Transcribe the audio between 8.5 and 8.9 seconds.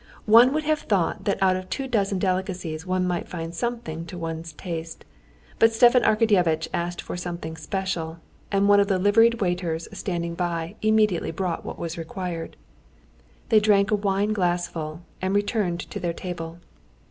and one of